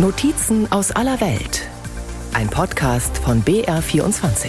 Notizen 0.00 0.70
aus 0.70 0.92
aller 0.92 1.20
Welt. 1.20 1.68
Ein 2.32 2.48
Podcast 2.48 3.18
von 3.18 3.42
BR24. 3.42 4.48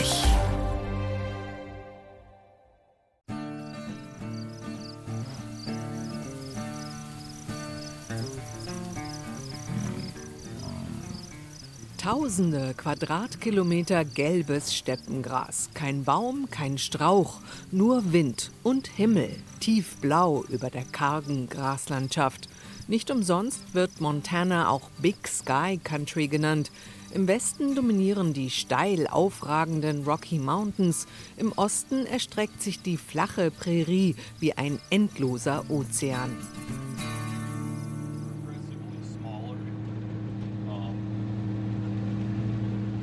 Tausende 11.98 12.76
Quadratkilometer 12.78 14.06
gelbes 14.06 14.76
Steppengras. 14.76 15.72
Kein 15.74 16.04
Baum, 16.04 16.48
kein 16.52 16.78
Strauch, 16.78 17.40
nur 17.72 18.14
Wind 18.14 18.52
und 18.62 18.86
Himmel, 18.86 19.36
tiefblau 19.60 20.46
über 20.48 20.70
der 20.70 20.86
kargen 20.86 21.50
Graslandschaft. 21.50 22.48
Nicht 22.90 23.12
umsonst 23.12 23.76
wird 23.76 24.02
Montana 24.02 24.68
auch 24.68 24.90
Big 25.00 25.28
Sky 25.28 25.80
Country 25.84 26.28
genannt. 26.28 26.72
Im 27.14 27.28
Westen 27.28 27.76
dominieren 27.76 28.34
die 28.34 28.50
steil 28.50 29.06
aufragenden 29.06 30.06
Rocky 30.06 30.40
Mountains, 30.40 31.06
im 31.38 31.52
Osten 31.52 32.08
erstreckt 32.08 32.64
sich 32.64 32.82
die 32.82 32.98
flache 32.98 33.52
Prärie 33.52 34.16
wie 34.40 34.54
ein 34.54 34.80
endloser 34.90 35.66
Ozean. 35.70 36.36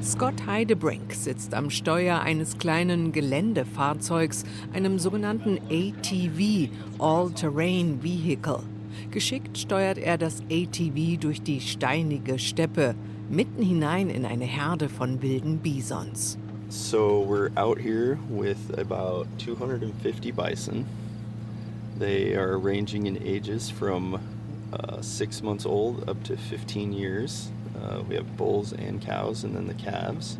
Scott 0.02 0.46
Heidebrink 0.46 1.12
sitzt 1.12 1.54
am 1.54 1.70
Steuer 1.70 2.18
eines 2.22 2.58
kleinen 2.58 3.12
Geländefahrzeugs, 3.12 4.42
einem 4.72 4.98
sogenannten 4.98 5.60
ATV, 5.70 6.70
All-Terrain 6.98 8.02
Vehicle. 8.02 8.64
Geschickt 9.10 9.58
steuert 9.58 9.98
er 9.98 10.18
das 10.18 10.40
ATV 10.50 11.18
durch 11.20 11.42
die 11.42 11.60
steinige 11.60 12.38
Steppe, 12.38 12.94
mitten 13.28 13.62
hinein 13.62 14.10
in 14.10 14.24
eine 14.24 14.44
Herde 14.44 14.88
von 14.88 15.22
wilden 15.22 15.58
Bisons. 15.58 16.38
So 16.68 17.24
we're 17.28 17.50
out 17.56 17.78
here 17.78 18.18
with 18.28 18.58
about 18.76 19.26
250 19.38 20.32
bison. 20.32 20.84
They 21.98 22.34
are 22.34 22.58
ranging 22.58 23.06
in 23.06 23.16
ages 23.22 23.70
from 23.70 24.18
uh, 24.72 25.00
six 25.00 25.42
months 25.42 25.64
old 25.64 26.08
up 26.08 26.22
to 26.24 26.36
15 26.36 26.92
years. 26.92 27.50
Uh, 27.76 28.02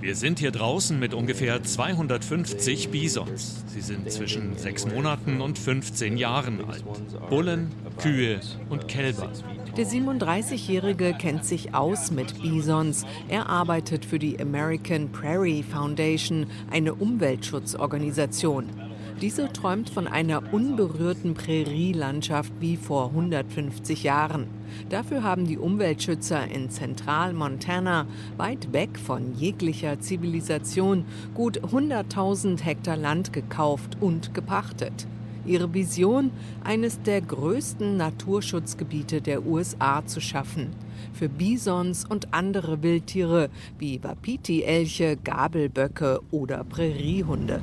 Wir 0.01 0.15
sind 0.17 0.39
hier 0.39 0.51
draußen 0.51 0.99
mit 0.99 1.13
ungefähr 1.13 1.63
250 1.63 2.89
Bisons. 2.89 3.65
Sie 3.67 3.81
sind 3.81 4.11
zwischen 4.11 4.57
sechs 4.57 4.87
Monaten 4.87 5.41
und 5.41 5.59
15 5.59 6.17
Jahren 6.17 6.65
alt. 6.65 6.85
Bullen, 7.29 7.73
Kühe 7.99 8.41
und 8.71 8.89
Kälber. 8.89 9.31
Der 9.77 9.87
37-Jährige 9.87 11.13
kennt 11.13 11.45
sich 11.45 11.75
aus 11.75 12.11
mit 12.11 12.41
Bisons. 12.41 13.05
Er 13.29 13.49
arbeitet 13.49 14.07
für 14.07 14.19
die 14.19 14.41
American 14.41 15.13
Prairie 15.13 15.63
Foundation, 15.63 16.47
eine 16.71 16.95
Umweltschutzorganisation. 16.95 18.86
Diese 19.23 19.51
träumt 19.51 19.89
von 19.89 20.07
einer 20.07 20.53
unberührten 20.53 21.33
Prärielandschaft 21.33 22.53
wie 22.61 22.77
vor 22.77 23.09
150 23.09 24.03
Jahren. 24.03 24.47
Dafür 24.91 25.23
haben 25.23 25.47
die 25.47 25.57
Umweltschützer 25.57 26.47
in 26.47 26.69
Zentral-Montana, 26.69 28.07
weit 28.37 28.75
weg 28.75 28.99
von 28.99 29.35
jeglicher 29.35 30.01
Zivilisation, 30.01 31.07
gut 31.33 31.61
100.000 31.61 32.63
Hektar 32.63 32.99
Land 32.99 33.33
gekauft 33.33 33.97
und 34.01 34.35
gepachtet. 34.35 35.07
Ihre 35.47 35.73
Vision, 35.73 36.31
eines 36.63 37.01
der 37.01 37.23
größten 37.23 37.97
Naturschutzgebiete 37.97 39.23
der 39.23 39.47
USA 39.47 40.05
zu 40.05 40.21
schaffen. 40.21 40.75
Für 41.15 41.31
Bisons 41.31 42.05
und 42.05 42.35
andere 42.35 42.83
Wildtiere 42.83 43.49
wie 43.79 44.03
Wapiti-Elche, 44.03 45.17
Gabelböcke 45.17 46.21
oder 46.31 46.65
Präriehunde. 46.65 47.63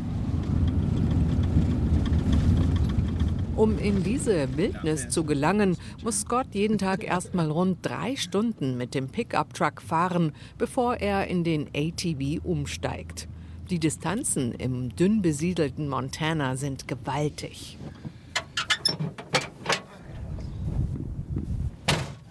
Um 3.55 3.77
in 3.77 4.02
diese 4.02 4.58
Wildnis 4.58 5.09
zu 5.09 5.23
gelangen, 5.25 5.77
muss 6.03 6.21
Scott 6.21 6.47
jeden 6.53 6.80
Tag 6.80 7.03
erstmal 7.03 7.52
rund 7.52 7.77
drei 7.83 8.15
Stunden 8.15 8.77
mit 8.77 8.95
dem 8.95 9.09
Pickup-Truck 9.09 9.80
fahren, 9.80 10.31
bevor 10.58 10.95
er 10.95 11.27
in 11.27 11.43
den 11.43 11.67
ATV 11.75 12.43
umsteigt. 12.43 13.27
Die 13.69 13.77
Distanzen 13.77 14.53
im 14.53 14.95
dünn 14.95 15.21
besiedelten 15.21 15.87
Montana 15.87 16.55
sind 16.55 16.87
gewaltig. 16.87 17.77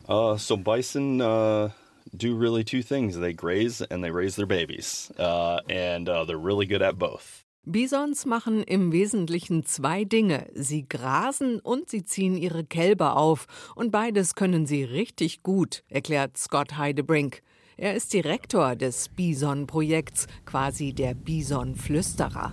Uh, 0.08 0.36
so 0.36 0.56
bison 0.56 1.20
uh, 1.20 1.70
do 2.16 2.36
really 2.36 2.64
two 2.64 2.82
things: 2.82 3.18
they 3.18 3.32
graze 3.32 3.80
and 3.80 4.02
they 4.02 4.10
raise 4.10 4.34
their 4.34 4.46
babies, 4.46 5.12
uh, 5.18 5.60
and 5.70 6.08
uh, 6.08 6.24
they're 6.24 6.36
really 6.36 6.66
good 6.66 6.82
at 6.82 6.98
both. 6.98 7.41
Bisons 7.64 8.26
machen 8.26 8.64
im 8.64 8.90
Wesentlichen 8.90 9.64
zwei 9.64 10.02
Dinge. 10.02 10.48
Sie 10.52 10.88
grasen 10.88 11.60
und 11.60 11.88
sie 11.88 12.04
ziehen 12.04 12.36
ihre 12.36 12.64
Kälber 12.64 13.16
auf. 13.16 13.46
Und 13.76 13.92
beides 13.92 14.34
können 14.34 14.66
sie 14.66 14.82
richtig 14.82 15.44
gut, 15.44 15.84
erklärt 15.88 16.36
Scott 16.36 16.76
Heidebrink. 16.76 17.40
Er 17.76 17.94
ist 17.94 18.12
Direktor 18.14 18.74
des 18.74 19.08
Bison-Projekts, 19.10 20.26
quasi 20.44 20.92
der 20.92 21.14
Bison-Flüsterer. 21.14 22.52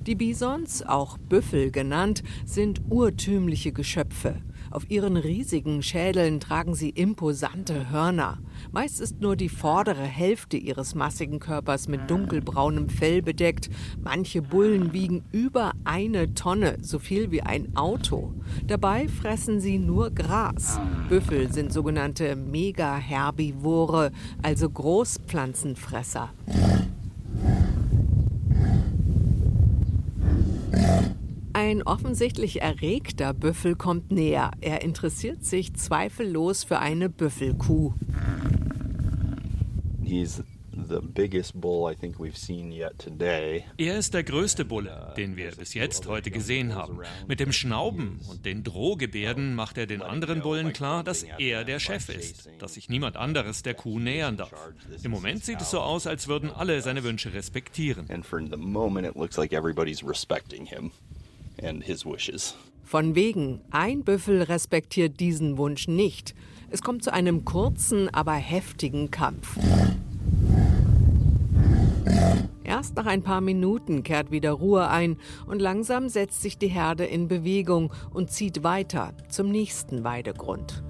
Die 0.00 0.16
Bisons, 0.16 0.82
auch 0.82 1.18
Büffel 1.18 1.70
genannt, 1.70 2.24
sind 2.44 2.82
urtümliche 2.90 3.72
Geschöpfe. 3.72 4.42
Auf 4.72 4.90
ihren 4.90 5.18
riesigen 5.18 5.82
Schädeln 5.82 6.40
tragen 6.40 6.74
sie 6.74 6.88
imposante 6.88 7.90
Hörner. 7.90 8.38
Meist 8.70 9.02
ist 9.02 9.20
nur 9.20 9.36
die 9.36 9.50
vordere 9.50 10.02
Hälfte 10.02 10.56
ihres 10.56 10.94
massigen 10.94 11.40
Körpers 11.40 11.88
mit 11.88 12.10
dunkelbraunem 12.10 12.88
Fell 12.88 13.20
bedeckt. 13.20 13.68
Manche 14.02 14.40
Bullen 14.40 14.94
wiegen 14.94 15.24
über 15.30 15.72
eine 15.84 16.32
Tonne, 16.32 16.78
so 16.80 16.98
viel 16.98 17.30
wie 17.30 17.42
ein 17.42 17.76
Auto. 17.76 18.32
Dabei 18.66 19.08
fressen 19.08 19.60
sie 19.60 19.78
nur 19.78 20.10
Gras. 20.10 20.80
Büffel 21.10 21.52
sind 21.52 21.70
sogenannte 21.70 22.34
Megaherbivore, 22.34 24.10
also 24.40 24.70
Großpflanzenfresser. 24.70 26.30
Ein 31.64 31.84
offensichtlich 31.84 32.60
erregter 32.60 33.32
Büffel 33.32 33.76
kommt 33.76 34.10
näher. 34.10 34.50
Er 34.60 34.82
interessiert 34.82 35.44
sich 35.44 35.72
zweifellos 35.74 36.64
für 36.64 36.80
eine 36.80 37.08
Büffelkuh. 37.08 37.92
Er 43.78 43.98
ist 43.98 44.14
der 44.14 44.24
größte 44.24 44.64
Bulle, 44.64 45.14
den 45.16 45.36
wir 45.36 45.52
bis 45.52 45.74
jetzt 45.74 46.08
heute 46.08 46.32
gesehen 46.32 46.74
haben. 46.74 46.98
Mit 47.28 47.38
dem 47.38 47.52
Schnauben 47.52 48.18
und 48.28 48.44
den 48.44 48.64
Drohgebärden 48.64 49.54
macht 49.54 49.78
er 49.78 49.86
den 49.86 50.02
anderen 50.02 50.42
Bullen 50.42 50.72
klar, 50.72 51.04
dass 51.04 51.22
er 51.22 51.62
der 51.62 51.78
Chef 51.78 52.08
ist, 52.08 52.50
dass 52.58 52.74
sich 52.74 52.88
niemand 52.88 53.16
anderes 53.16 53.62
der 53.62 53.74
Kuh 53.74 54.00
nähern 54.00 54.36
darf. 54.36 54.52
Im 55.04 55.12
Moment 55.12 55.44
sieht 55.44 55.60
es 55.60 55.70
so 55.70 55.78
aus, 55.78 56.08
als 56.08 56.26
würden 56.26 56.50
alle 56.50 56.82
seine 56.82 57.04
Wünsche 57.04 57.32
respektieren. 57.32 58.10
And 58.10 58.26
for 58.26 58.40
the 58.40 58.56
moment 58.56 59.06
it 59.06 59.14
looks 59.14 59.36
like 59.36 59.52
everybody's 59.52 60.04
respecting 60.04 60.66
him 60.66 60.90
and 61.62 61.84
his 61.84 62.04
wishes. 62.04 62.54
Von 62.84 63.14
wegen, 63.14 63.60
ein 63.70 64.04
Büffel 64.04 64.42
respektiert 64.42 65.18
diesen 65.20 65.56
Wunsch 65.56 65.88
nicht. 65.88 66.34
Es 66.70 66.82
kommt 66.82 67.02
zu 67.04 67.12
einem 67.12 67.44
kurzen, 67.44 68.12
aber 68.12 68.32
heftigen 68.34 69.10
Kampf. 69.10 69.56
Erst 72.64 72.96
nach 72.96 73.06
ein 73.06 73.22
paar 73.22 73.40
Minuten 73.40 74.02
kehrt 74.02 74.30
wieder 74.30 74.52
Ruhe 74.52 74.88
ein 74.88 75.16
und 75.46 75.60
langsam 75.60 76.08
setzt 76.08 76.42
sich 76.42 76.58
die 76.58 76.68
Herde 76.68 77.04
in 77.04 77.28
Bewegung 77.28 77.92
und 78.12 78.30
zieht 78.30 78.62
weiter 78.62 79.12
zum 79.28 79.50
nächsten 79.50 80.04
Weidegrund. 80.04 80.82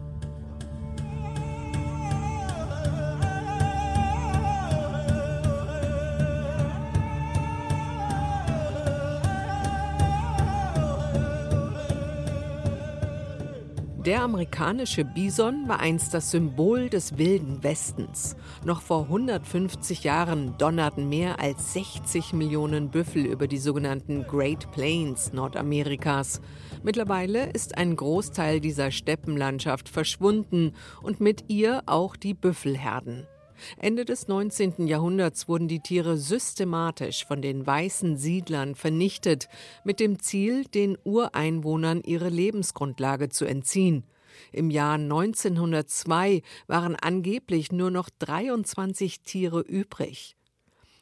Der 14.05 14.23
amerikanische 14.23 15.05
Bison 15.05 15.69
war 15.69 15.79
einst 15.79 16.13
das 16.13 16.33
Symbol 16.33 16.89
des 16.89 17.19
wilden 17.19 17.63
Westens. 17.63 18.35
Noch 18.65 18.83
vor 18.83 19.03
150 19.05 20.03
Jahren 20.03 20.59
donnerten 20.59 21.09
mehr 21.09 21.39
als 21.39 21.75
60 21.75 22.33
Millionen 22.33 22.91
Büffel 22.91 23.25
über 23.25 23.47
die 23.47 23.59
sogenannten 23.59 24.27
Great 24.27 24.73
Plains 24.73 25.33
Nordamerikas. 25.33 26.41
Mittlerweile 26.83 27.51
ist 27.51 27.79
ein 27.79 27.95
Großteil 27.95 28.59
dieser 28.59 28.91
Steppenlandschaft 28.91 29.89
verschwunden 29.89 30.73
und 31.01 31.21
mit 31.21 31.45
ihr 31.47 31.85
auch 31.87 32.17
die 32.17 32.35
Büffelherden. 32.35 33.29
Ende 33.77 34.05
des 34.05 34.29
19. 34.29 34.87
Jahrhunderts 34.87 35.49
wurden 35.49 35.69
die 35.69 35.81
Tiere 35.81 36.17
systematisch 36.17 37.25
von 37.25 37.43
den 37.43 37.67
weißen 37.67 38.17
Siedlern 38.17 38.75
vernichtet, 38.75 39.49
mit 39.85 40.01
dem 40.01 40.21
Ziel, 40.21 40.65
den 40.65 40.97
Ureinwohnern 41.05 42.03
ihre 42.03 42.29
Lebensgrundlage 42.29 43.29
zu 43.29 43.45
entziehen. 43.45 44.05
Im 44.53 44.71
Jahr 44.71 44.95
1902 44.95 46.43
waren 46.67 46.97
angeblich 46.97 47.73
nur 47.73 47.91
noch 47.91 48.09
23 48.19 49.21
Tiere 49.21 49.61
übrig. 49.61 50.37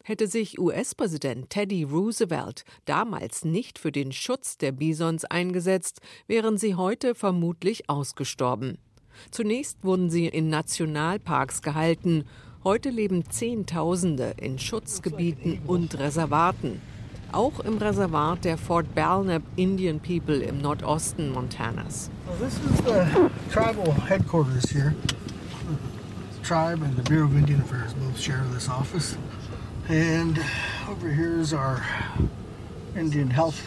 Hätte 0.02 0.26
sich 0.26 0.58
US-Präsident 0.58 1.50
Teddy 1.50 1.84
Roosevelt 1.84 2.64
damals 2.84 3.44
nicht 3.44 3.78
für 3.78 3.92
den 3.92 4.12
Schutz 4.12 4.56
der 4.56 4.72
Bisons 4.72 5.24
eingesetzt, 5.24 6.00
wären 6.26 6.56
sie 6.56 6.74
heute 6.74 7.14
vermutlich 7.14 7.90
ausgestorben. 7.90 8.78
Zunächst 9.30 9.84
wurden 9.84 10.08
sie 10.08 10.26
in 10.26 10.48
Nationalparks 10.48 11.62
gehalten, 11.62 12.24
heute 12.64 12.90
leben 12.90 13.24
Zehntausende 13.30 14.34
in 14.36 14.58
Schutzgebieten 14.58 15.60
und 15.66 15.98
Reservaten 15.98 16.80
auch 17.32 17.60
im 17.60 17.78
Reservat 17.78 18.44
der 18.44 18.58
Fort 18.58 18.94
Belknap 18.94 19.42
Indian 19.56 20.00
People 20.00 20.40
im 20.40 20.60
Nordosten 20.60 21.32
Montanas. 21.32 22.10
Well, 22.26 22.36
this 22.38 22.54
is 22.54 22.84
the 22.84 23.30
tribal 23.52 23.92
headquarters 24.08 24.70
here. 24.70 24.94
The 25.68 26.46
tribe 26.46 26.82
and 26.82 26.96
the 26.96 27.02
Bureau 27.02 27.26
of 27.26 27.36
Indian 27.36 27.60
Affairs 27.60 27.94
both 27.94 28.18
share 28.20 28.44
this 28.52 28.68
office. 28.68 29.16
And 29.88 30.38
over 30.88 31.08
here 31.08 31.40
is 31.40 31.52
our 31.52 31.82
Indian 32.96 33.30
Health 33.30 33.60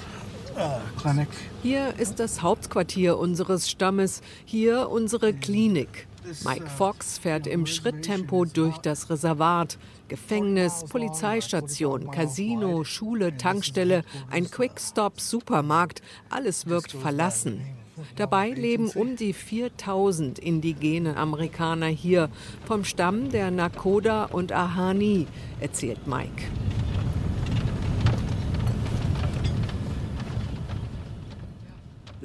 uh, 0.58 0.80
Clinic. 0.98 1.30
Hier 1.62 1.94
ist 1.98 2.20
das 2.20 2.42
Hauptquartier 2.42 3.18
unseres 3.18 3.70
Stammes, 3.70 4.22
hier 4.46 4.90
unsere 4.90 5.34
Klinik. 5.34 6.08
Mike 6.46 6.70
Fox 6.70 7.18
fährt 7.18 7.48
im 7.48 7.66
Schritttempo 7.66 8.46
durch 8.46 8.78
das 8.78 9.10
Reservat. 9.10 9.78
Gefängnis, 10.08 10.86
Polizeistation, 10.90 12.12
Casino, 12.12 12.84
Schule, 12.84 13.38
Tankstelle, 13.38 14.04
ein 14.30 14.50
Quickstop, 14.50 15.20
Supermarkt, 15.20 16.02
alles 16.30 16.68
wirkt 16.68 16.92
verlassen. 16.92 17.62
Dabei 18.16 18.50
leben 18.50 18.90
um 18.90 19.16
die 19.16 19.34
4000 19.34 20.40
indigene 20.40 21.16
Amerikaner 21.16 21.88
hier, 21.88 22.30
vom 22.66 22.84
Stamm 22.84 23.30
der 23.30 23.52
Nakoda 23.52 24.26
und 24.26 24.52
Ahani, 24.52 25.28
erzählt 25.60 26.08
Mike. 26.08 26.44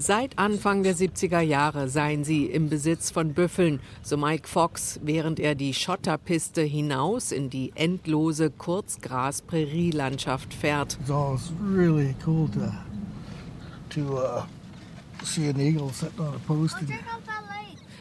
Seit 0.00 0.38
Anfang 0.38 0.84
der 0.84 0.94
70er 0.94 1.40
Jahre 1.40 1.88
seien 1.88 2.22
sie 2.22 2.46
im 2.46 2.68
Besitz 2.68 3.10
von 3.10 3.34
Büffeln, 3.34 3.80
so 4.00 4.16
Mike 4.16 4.46
Fox, 4.46 5.00
während 5.02 5.40
er 5.40 5.56
die 5.56 5.74
Schotterpiste 5.74 6.62
hinaus 6.62 7.32
in 7.32 7.50
die 7.50 7.72
endlose 7.74 8.50
Kurzgras-Prärielandschaft 8.50 10.54
fährt. 10.54 10.96
So 11.04 11.34
it's 11.34 11.50
really 11.60 12.14
cool 12.24 12.48
to, 12.50 12.72
to 13.90 14.18
uh, 14.18 14.44
see 15.24 15.48
an 15.48 15.58
eagle 15.58 15.92
sitting 15.92 16.20
on 16.20 16.28
a 16.28 16.38
post. 16.46 16.76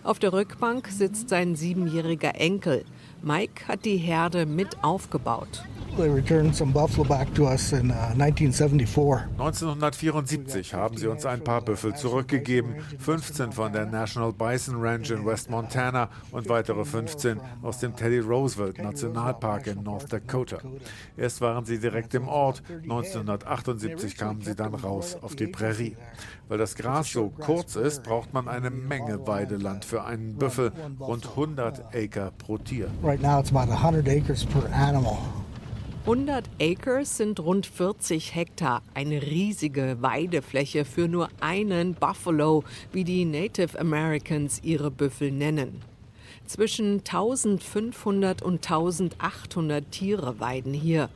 Auf 0.04 0.20
der 0.20 0.34
Rückbank 0.34 0.90
sitzt 0.90 1.30
sein 1.30 1.56
siebenjähriger 1.56 2.36
Enkel. 2.36 2.86
Mike 3.24 3.68
hat 3.68 3.86
die 3.86 3.98
Herde 3.98 4.46
mit 4.46 4.84
aufgebaut. 4.84 5.64
They 5.98 6.10
returned 6.10 6.56
some 6.56 6.72
buffalo 6.72 7.08
back 7.08 7.34
to 7.34 7.48
us 7.48 7.74
in 7.74 7.90
uh, 7.90 8.14
1974. 8.16 9.28
1974 9.40 10.76
haben 10.76 10.96
sie 10.96 11.08
uns 11.08 11.26
ein 11.26 11.44
paar 11.44 11.62
Büffel 11.62 11.96
zurückgegeben, 11.96 12.76
15 13.00 13.52
von 13.52 13.74
der 13.74 13.88
National 13.88 14.32
Bison 14.32 14.80
Ranch 14.80 15.10
in 15.10 15.26
West 15.26 15.50
Montana 15.50 16.10
und 16.32 16.48
weitere 16.50 16.86
15 16.86 17.42
aus 17.64 17.80
dem 17.80 17.96
Teddy 17.96 18.20
Roosevelt 18.20 18.78
Nationalpark 18.78 19.66
in 19.66 19.82
North 19.82 20.14
Dakota. 20.14 20.60
Erst 21.18 21.42
waren 21.42 21.66
sie 21.66 21.80
direkt 21.80 22.14
im 22.14 22.28
Ort, 22.28 22.62
1978 22.70 24.18
kamen 24.18 24.42
sie 24.42 24.54
dann 24.54 24.76
raus 24.76 25.18
auf 25.20 25.36
die 25.36 25.48
Prärie. 25.48 25.98
Weil 26.48 26.60
das 26.60 26.76
Gras 26.76 27.12
so 27.12 27.30
kurz 27.30 27.76
ist, 27.76 28.04
braucht 28.04 28.34
man 28.34 28.48
eine 28.48 28.70
Menge 28.70 29.26
Weideland 29.26 29.84
für 29.84 30.04
einen 30.04 30.36
Büffel, 30.36 30.72
rund 31.00 31.28
100 31.28 31.96
Acre 31.96 32.32
pro 32.38 32.60
Tier. 32.60 32.92
Right 33.02 33.20
now 33.20 33.40
it's 33.40 33.52
about 33.52 33.72
100 33.72 34.08
acres 34.08 34.46
per 34.46 34.72
animal. 34.72 35.18
100 36.07 36.50
Acres 36.62 37.18
sind 37.18 37.38
rund 37.42 37.65
40 37.65 38.33
Hektar, 38.33 38.81
eine 38.94 39.21
riesige 39.24 39.98
Weidefläche 40.00 40.86
für 40.86 41.09
nur 41.09 41.27
einen 41.42 41.95
Buffalo, 41.95 42.63
wie 42.94 43.04
die 43.04 43.25
Native 43.25 43.77
Americans 43.77 44.62
ihre 44.63 44.89
Büffel 44.89 45.33
nennen. 45.33 45.81
Zwischen 46.45 47.00
1500 47.00 48.42
und 48.42 48.65
1800 48.71 49.92
Tiere 49.92 50.39
weiden 50.39 50.74
hier. 50.74 51.09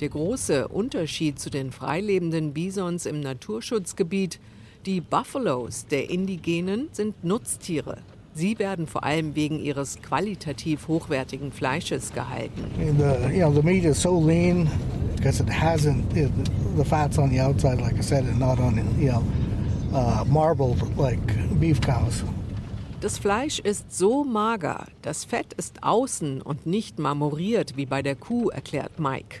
Der 0.00 0.08
große 0.08 0.68
Unterschied 0.68 1.38
zu 1.38 1.50
den 1.50 1.70
freilebenden 1.70 2.54
Bisons 2.54 3.04
im 3.04 3.20
Naturschutzgebiet, 3.20 4.40
die 4.86 5.02
Buffalos 5.02 5.84
der 5.86 6.08
Indigenen 6.08 6.88
sind 6.92 7.24
Nutztiere. 7.24 7.98
Sie 8.34 8.58
werden 8.58 8.86
vor 8.86 9.04
allem 9.04 9.34
wegen 9.34 9.58
ihres 9.58 10.00
qualitativ 10.02 10.88
hochwertigen 10.88 11.52
Fleisches 11.52 12.12
gehalten. 12.12 12.64
The, 12.76 13.34
you 13.34 13.40
know, 13.40 13.52
the 13.52 13.62
meat 13.62 13.84
is 13.84 14.00
so 14.00 14.18
lean 14.18 14.68
because 15.16 15.42
it 15.42 15.48
hasn't, 15.48 16.16
it, 16.16 16.30
the 16.76 16.84
fat's 16.84 17.18
on 17.18 17.30
the 17.30 17.40
outside, 17.40 17.80
like 17.80 17.98
I 17.98 18.02
said, 18.02 18.24
and 18.24 18.38
not 18.38 18.58
on, 18.58 18.76
you 18.98 19.10
know, 19.10 19.22
uh, 19.92 20.24
marbled 20.26 20.96
like 20.96 21.20
beef 21.58 21.80
cows. 21.80 22.24
Das 23.00 23.18
Fleisch 23.18 23.58
ist 23.58 23.96
so 23.96 24.24
mager, 24.24 24.86
das 25.00 25.24
Fett 25.24 25.54
ist 25.54 25.82
außen 25.82 26.42
und 26.42 26.66
nicht 26.66 26.98
marmoriert 26.98 27.76
wie 27.76 27.86
bei 27.86 28.02
der 28.02 28.14
Kuh, 28.14 28.50
erklärt 28.50 29.00
Mike. 29.00 29.40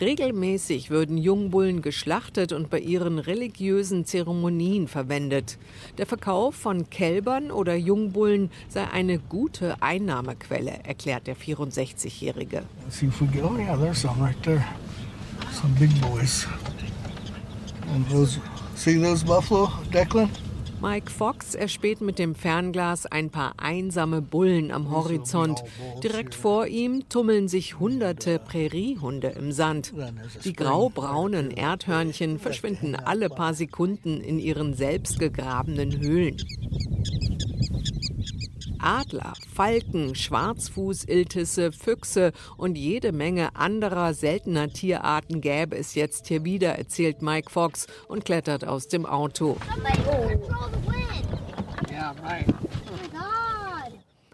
Regelmäßig 0.00 0.90
würden 0.90 1.18
Jungbullen 1.18 1.80
geschlachtet 1.80 2.52
und 2.52 2.68
bei 2.70 2.80
ihren 2.80 3.18
religiösen 3.18 4.04
Zeremonien 4.04 4.88
verwendet. 4.88 5.58
Der 5.98 6.06
Verkauf 6.06 6.54
von 6.54 6.90
Kälbern 6.90 7.50
oder 7.50 7.76
Jungbullen 7.76 8.50
sei 8.68 8.88
eine 8.90 9.18
gute 9.18 9.80
Einnahmequelle, 9.80 10.80
erklärt 10.84 11.26
der 11.26 11.36
64-Jährige. 11.36 12.62
See 12.88 13.06
if 13.06 13.20
we 13.20 13.26
get, 13.26 13.44
oh 13.44 13.56
yeah, 13.56 13.74
right 13.74 14.36
Mike 20.84 21.10
Fox 21.10 21.54
erspäht 21.54 22.02
mit 22.02 22.18
dem 22.18 22.34
Fernglas 22.34 23.06
ein 23.06 23.30
paar 23.30 23.54
einsame 23.56 24.20
Bullen 24.20 24.70
am 24.70 24.90
Horizont. 24.90 25.64
Direkt 26.02 26.34
vor 26.34 26.66
ihm 26.66 27.08
tummeln 27.08 27.48
sich 27.48 27.78
hunderte 27.80 28.38
Präriehunde 28.38 29.28
im 29.28 29.50
Sand. 29.50 29.94
Die 30.44 30.52
graubraunen 30.52 31.50
Erdhörnchen 31.50 32.38
verschwinden 32.38 32.96
alle 32.96 33.30
paar 33.30 33.54
Sekunden 33.54 34.20
in 34.20 34.38
ihren 34.38 34.74
selbstgegrabenen 34.74 36.00
Höhlen. 36.00 36.36
Adler, 38.84 39.32
Falken, 39.54 40.14
Schwarzfußiltisse, 40.14 41.72
Füchse 41.72 42.32
und 42.58 42.76
jede 42.76 43.12
Menge 43.12 43.56
anderer 43.56 44.12
seltener 44.12 44.68
Tierarten 44.68 45.40
gäbe 45.40 45.74
es 45.74 45.94
jetzt 45.94 46.28
hier 46.28 46.44
wieder, 46.44 46.76
erzählt 46.76 47.22
Mike 47.22 47.50
Fox 47.50 47.86
und 48.08 48.26
klettert 48.26 48.66
aus 48.66 48.86
dem 48.88 49.06
Auto. 49.06 49.56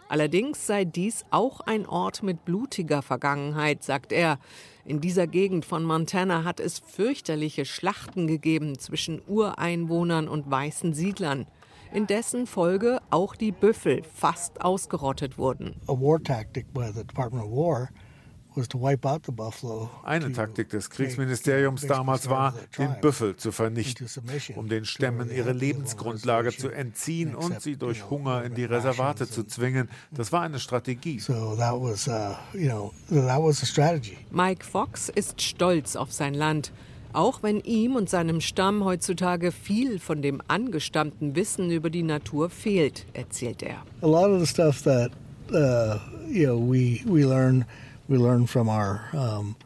Allerdings 0.08 0.66
sei 0.66 0.84
dies 0.84 1.24
auch 1.30 1.60
ein 1.60 1.86
Ort 1.86 2.24
mit 2.24 2.44
blutiger 2.44 3.02
Vergangenheit, 3.02 3.84
sagt 3.84 4.10
er. 4.10 4.40
In 4.84 5.00
dieser 5.00 5.28
Gegend 5.28 5.64
von 5.64 5.84
Montana 5.84 6.42
hat 6.42 6.58
es 6.58 6.80
fürchterliche 6.80 7.64
Schlachten 7.64 8.26
gegeben 8.26 8.76
zwischen 8.80 9.22
Ureinwohnern 9.28 10.26
und 10.26 10.50
weißen 10.50 10.92
Siedlern 10.92 11.46
in 11.92 12.06
dessen 12.06 12.46
Folge 12.46 13.00
auch 13.10 13.36
die 13.36 13.52
Büffel 13.52 14.02
fast 14.04 14.60
ausgerottet 14.62 15.38
wurden. 15.38 15.74
Eine 20.02 20.32
Taktik 20.32 20.68
des 20.70 20.90
Kriegsministeriums 20.90 21.86
damals 21.86 22.28
war, 22.28 22.54
den 22.78 23.00
Büffel 23.00 23.36
zu 23.36 23.52
vernichten, 23.52 24.08
um 24.56 24.68
den 24.68 24.84
Stämmen 24.84 25.30
ihre 25.30 25.52
Lebensgrundlage 25.52 26.56
zu 26.56 26.68
entziehen 26.68 27.34
und 27.34 27.60
sie 27.62 27.76
durch 27.76 28.10
Hunger 28.10 28.42
in 28.44 28.54
die 28.54 28.64
Reservate 28.64 29.28
zu 29.28 29.44
zwingen. 29.44 29.88
Das 30.10 30.32
war 30.32 30.42
eine 30.42 30.58
Strategie. 30.58 31.20
Uh, 31.28 31.56
Mike 34.30 34.64
Fox 34.64 35.08
ist 35.08 35.42
stolz 35.42 35.96
auf 35.96 36.12
sein 36.12 36.34
Land. 36.34 36.72
Auch 37.12 37.42
wenn 37.42 37.60
ihm 37.60 37.96
und 37.96 38.08
seinem 38.08 38.40
Stamm 38.40 38.84
heutzutage 38.84 39.50
viel 39.50 39.98
von 39.98 40.22
dem 40.22 40.40
angestammten 40.46 41.34
Wissen 41.34 41.70
über 41.70 41.90
die 41.90 42.04
Natur 42.04 42.50
fehlt, 42.50 43.06
erzählt 43.14 43.62
er. 43.62 43.78
A 44.02 44.06
lot 44.06 44.30
of 44.30 44.40
the 44.40 44.46
stuff 44.46 44.82
that 44.82 45.10
uh, 45.52 45.98
you 46.28 46.46
know 46.46 46.56
we 46.56 47.00
we 47.06 47.24
learn 47.24 47.64
we 48.08 48.16
learn 48.16 48.46
from 48.46 48.68
our 48.68 49.00
um, 49.12 49.56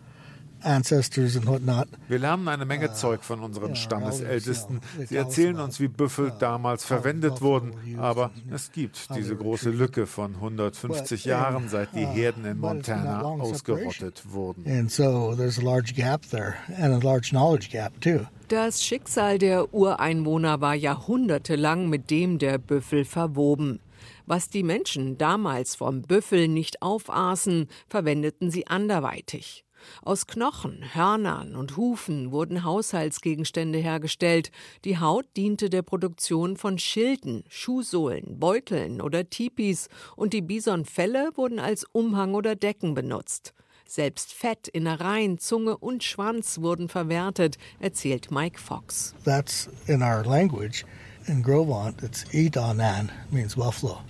ancestors 0.64 1.36
and 1.36 1.46
whatnot. 1.46 1.88
Wir 2.08 2.18
lernen 2.18 2.48
eine 2.48 2.64
Menge 2.64 2.90
uh, 2.90 2.94
Zeug 2.94 3.22
von 3.22 3.40
unseren 3.40 3.76
Stammesältesten. 3.76 4.80
Sie 5.06 5.16
erzählen 5.16 5.58
uns, 5.58 5.80
wie 5.80 5.88
Büffel 5.88 6.32
damals 6.38 6.84
verwendet 6.84 7.40
wurden, 7.40 7.74
aber 7.98 8.30
es 8.52 8.72
gibt 8.72 9.14
diese 9.14 9.36
große 9.36 9.70
Lücke 9.70 10.06
von 10.06 10.34
150 10.34 11.24
Jahren, 11.24 11.68
seit 11.68 11.94
die 11.94 12.04
uh, 12.04 12.12
Herden 12.12 12.44
in 12.44 12.58
Montana 12.58 13.22
ausgerottet 13.22 14.22
wurden. 14.30 14.64
And 14.66 14.90
so 14.90 15.34
there's 15.36 15.58
a 15.58 15.62
large 15.62 15.94
gap 15.94 16.22
there 16.30 16.54
and 16.78 16.94
a 16.94 17.06
large 17.06 17.30
knowledge 17.30 17.70
gap 17.70 18.00
too. 18.00 18.20
Das 18.48 18.84
Schicksal 18.84 19.38
der 19.38 19.72
Ureinwohner 19.72 20.60
war 20.60 20.74
jahrhundertelang 20.74 21.88
mit 21.88 22.10
dem 22.10 22.38
der 22.38 22.58
Büffel 22.58 23.04
verwoben. 23.04 23.80
Was 24.26 24.48
die 24.48 24.62
Menschen 24.62 25.18
damals 25.18 25.74
vom 25.74 26.02
Büffel 26.02 26.48
nicht 26.48 26.82
aufaßen, 26.82 27.68
verwendeten 27.88 28.50
sie 28.50 28.66
anderweitig. 28.66 29.64
Aus 30.02 30.26
Knochen, 30.26 30.84
Hörnern 30.94 31.56
und 31.56 31.76
Hufen 31.76 32.32
wurden 32.32 32.64
Haushaltsgegenstände 32.64 33.78
hergestellt. 33.78 34.50
Die 34.84 34.98
Haut 34.98 35.26
diente 35.36 35.70
der 35.70 35.82
Produktion 35.82 36.56
von 36.56 36.78
Schilden, 36.78 37.44
Schuhsohlen, 37.48 38.38
Beuteln 38.38 39.00
oder 39.00 39.28
Tipis 39.28 39.88
und 40.16 40.32
die 40.32 40.42
Bisonfelle 40.42 41.30
wurden 41.36 41.58
als 41.58 41.84
Umhang 41.92 42.34
oder 42.34 42.56
Decken 42.56 42.94
benutzt. 42.94 43.54
Selbst 43.86 44.32
Fett, 44.32 44.66
Innereien, 44.68 45.38
Zunge 45.38 45.76
und 45.76 46.02
Schwanz 46.02 46.58
wurden 46.60 46.88
verwertet, 46.88 47.58
erzählt 47.80 48.30
Mike 48.30 48.58
Fox. 48.58 49.14
That's 49.24 49.68
in 49.86 50.02
our 50.02 50.24
language. 50.24 50.84
In 51.26 51.42
Grovant, 51.42 52.02
it's 52.02 52.24
Idanan, 52.32 53.10
means 53.30 53.54
buffalo. 53.54 54.00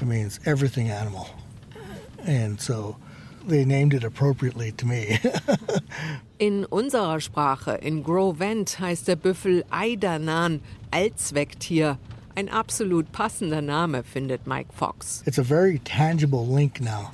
It 0.00 0.06
means 0.06 0.38
everything 0.44 0.90
animal. 0.90 1.26
And 2.26 2.60
so 2.60 2.96
they 3.46 3.64
named 3.64 3.94
it 3.94 4.04
appropriately 4.04 4.72
to 4.72 4.86
me. 4.86 5.18
in 6.38 6.64
unserer 6.66 7.20
Sprache, 7.20 7.78
in 7.80 8.02
Grovent, 8.02 8.78
heißt 8.78 9.08
der 9.08 9.16
Büffel 9.16 9.64
Aidanan, 9.70 10.60
Allzwecktier. 10.90 11.98
Ein 12.34 12.48
absolut 12.48 13.12
passender 13.12 13.62
Name, 13.62 14.04
findet 14.04 14.46
Mike 14.46 14.72
Fox. 14.72 15.22
It's 15.26 15.38
a 15.38 15.44
very 15.44 15.78
tangible 15.78 16.46
link 16.46 16.80
now 16.80 17.12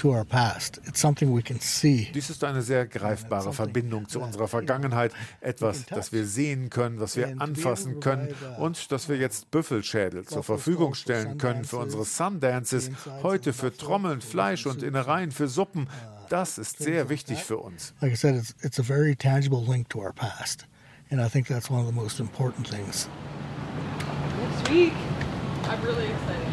to 0.00 0.10
our 0.12 0.24
past. 0.24 0.80
It's 0.86 1.00
something 1.00 1.34
we 1.34 1.42
can 1.42 1.60
see. 1.60 2.08
Dies 2.14 2.30
ist 2.30 2.42
eine 2.42 2.62
sehr 2.62 2.86
greifbare 2.86 3.52
Verbindung 3.52 4.08
zu 4.08 4.20
unserer 4.20 4.48
Vergangenheit, 4.48 5.12
etwas, 5.40 5.84
das 5.86 6.10
wir 6.10 6.26
sehen 6.26 6.70
können, 6.70 7.00
was 7.00 7.16
wir 7.16 7.40
anfassen 7.40 8.00
können 8.00 8.34
und 8.58 8.90
dass 8.92 9.10
wir 9.10 9.16
jetzt 9.16 9.50
Büffelschädel 9.50 10.24
zur 10.24 10.42
Verfügung 10.42 10.94
stellen 10.94 11.36
können 11.36 11.64
für 11.64 11.76
unsere 11.76 12.06
Sundances, 12.06 12.90
heute 13.22 13.52
für 13.52 13.76
Trommeln, 13.76 14.22
Fleisch 14.22 14.66
und 14.66 14.82
Innereien 14.82 15.32
für 15.32 15.48
Suppen. 15.48 15.86
Das 16.30 16.56
ist 16.56 16.78
sehr 16.78 17.08
wichtig 17.10 17.42
für 17.44 17.58
uns. 17.58 17.92
Like 18.00 18.12
I 18.12 18.16
said, 18.16 18.36
it's, 18.36 18.54
it's 18.62 18.78
a 18.78 18.82
very 18.82 19.14
tangible 19.14 19.62
link 19.62 19.90
to 19.90 19.98
our 19.98 20.12
past. 20.12 20.66
And 21.10 21.20
I 21.20 21.28
think 21.28 21.48
that's 21.48 21.68
one 21.68 21.80
of 21.80 21.86
the 21.86 21.92
most 21.92 22.20
important 22.20 22.68
things. 22.68 23.08
Next 24.38 24.70
week, 24.70 24.92
I'm 25.64 25.82
really 25.84 26.06
excited. 26.06 26.49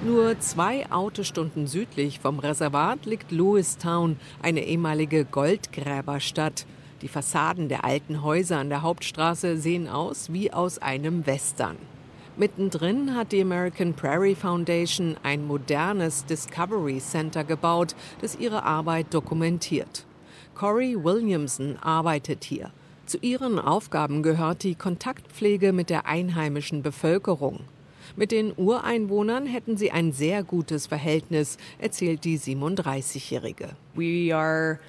Nur 0.00 0.38
zwei 0.38 0.88
Autostunden 0.92 1.66
südlich 1.66 2.20
vom 2.20 2.38
Reservat 2.38 3.04
liegt 3.04 3.32
Lewistown, 3.32 4.16
eine 4.40 4.64
ehemalige 4.64 5.24
Goldgräberstadt. 5.24 6.66
Die 7.02 7.08
Fassaden 7.08 7.68
der 7.68 7.84
alten 7.84 8.22
Häuser 8.22 8.58
an 8.58 8.68
der 8.68 8.82
Hauptstraße 8.82 9.56
sehen 9.58 9.88
aus 9.88 10.32
wie 10.32 10.52
aus 10.52 10.78
einem 10.78 11.26
Western. 11.26 11.76
Mittendrin 12.36 13.16
hat 13.16 13.32
die 13.32 13.42
American 13.42 13.94
Prairie 13.94 14.36
Foundation 14.36 15.16
ein 15.24 15.44
modernes 15.44 16.24
Discovery 16.26 17.00
Center 17.00 17.42
gebaut, 17.42 17.96
das 18.20 18.36
ihre 18.36 18.62
Arbeit 18.62 19.12
dokumentiert. 19.12 20.06
Corey 20.54 20.94
Williamson 21.02 21.76
arbeitet 21.76 22.44
hier. 22.44 22.70
Zu 23.06 23.18
ihren 23.18 23.58
Aufgaben 23.58 24.22
gehört 24.22 24.62
die 24.62 24.76
Kontaktpflege 24.76 25.72
mit 25.72 25.90
der 25.90 26.06
einheimischen 26.06 26.82
Bevölkerung. 26.82 27.64
Mit 28.18 28.32
den 28.32 28.52
Ureinwohnern 28.56 29.46
hätten 29.46 29.76
sie 29.76 29.92
ein 29.92 30.10
sehr 30.10 30.42
gutes 30.42 30.88
Verhältnis, 30.88 31.56
erzählt 31.78 32.24
die 32.24 32.36
37-Jährige. 32.36 33.76
We 33.94 34.34
are 34.34 34.80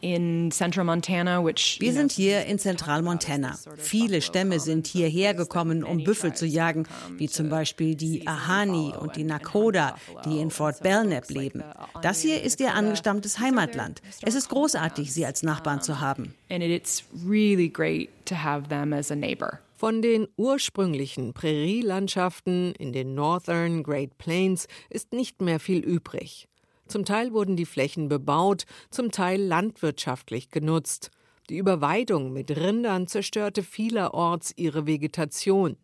wir 0.00 1.92
sind 1.92 2.12
hier 2.12 2.46
in 2.46 2.58
Zentralmontana. 2.58 3.58
Viele 3.76 4.22
Stämme 4.22 4.60
sind 4.60 4.86
hierher 4.86 5.34
gekommen, 5.34 5.82
um 5.82 6.04
Büffel 6.04 6.34
zu 6.34 6.46
jagen, 6.46 6.86
wie 7.16 7.28
zum 7.28 7.48
Beispiel 7.48 7.96
die 7.96 8.24
Ahani 8.26 8.92
und 8.96 9.16
die 9.16 9.24
Nakoda, 9.24 9.96
die 10.24 10.38
in 10.38 10.50
Fort 10.50 10.82
Belknap 10.82 11.28
leben. 11.30 11.64
Das 12.00 12.20
hier 12.22 12.42
ist 12.42 12.60
ihr 12.60 12.74
angestammtes 12.74 13.40
Heimatland. 13.40 14.00
Es 14.22 14.36
ist 14.36 14.48
großartig, 14.50 15.12
sie 15.12 15.26
als 15.26 15.42
Nachbarn 15.42 15.82
zu 15.82 16.00
haben. 16.00 16.34
And 16.48 16.62
it's 16.62 17.02
really 17.26 17.68
great 17.68 18.08
to 18.26 18.36
have 18.36 18.68
them 18.68 18.92
as 18.92 19.10
a 19.10 19.16
neighbor. 19.16 19.60
Von 19.78 20.02
den 20.02 20.26
ursprünglichen 20.36 21.34
Prärielandschaften 21.34 22.74
in 22.80 22.92
den 22.92 23.14
Northern 23.14 23.84
Great 23.84 24.18
Plains 24.18 24.66
ist 24.90 25.12
nicht 25.12 25.40
mehr 25.40 25.60
viel 25.60 25.84
übrig. 25.84 26.48
Zum 26.88 27.04
Teil 27.04 27.32
wurden 27.32 27.54
die 27.54 27.64
Flächen 27.64 28.08
bebaut, 28.08 28.64
zum 28.90 29.12
Teil 29.12 29.40
landwirtschaftlich 29.40 30.50
genutzt. 30.50 31.12
Die 31.48 31.58
Überweidung 31.58 32.32
mit 32.32 32.50
Rindern 32.50 33.06
zerstörte 33.06 33.62
vielerorts 33.62 34.52
ihre 34.56 34.88
Vegetation. 34.88 35.76